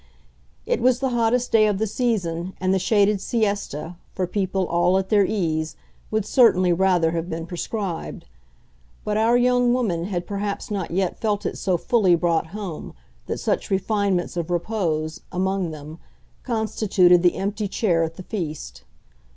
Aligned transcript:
It 0.65 0.81
was 0.81 0.99
the 0.99 1.09
hottest 1.09 1.51
day 1.51 1.67
of 1.67 1.77
the 1.77 1.85
season, 1.85 2.55
and 2.59 2.73
the 2.73 2.79
shaded 2.79 3.21
siesta, 3.21 3.97
for 4.15 4.25
people 4.25 4.65
all 4.67 4.97
at 4.97 5.09
their 5.09 5.23
ease, 5.27 5.75
would 6.09 6.25
certainly 6.25 6.73
rather 6.73 7.11
have 7.11 7.29
been 7.29 7.45
prescribed; 7.45 8.25
but 9.03 9.15
our 9.15 9.37
young 9.37 9.73
woman 9.75 10.05
had 10.05 10.25
perhaps 10.25 10.71
not 10.71 10.89
yet 10.89 11.19
felt 11.19 11.45
it 11.45 11.55
so 11.55 11.77
fully 11.77 12.15
brought 12.15 12.47
home 12.47 12.95
that 13.27 13.37
such 13.37 13.69
refinements 13.69 14.35
of 14.35 14.49
repose, 14.49 15.21
among 15.31 15.69
them, 15.69 15.99
constituted 16.41 17.21
the 17.21 17.35
empty 17.35 17.67
chair 17.67 18.01
at 18.03 18.15
the 18.15 18.23
feast. 18.23 18.83